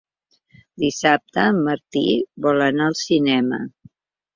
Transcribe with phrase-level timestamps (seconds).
[0.83, 2.03] Dissabte en Martí
[2.49, 3.67] vol anar al cinema.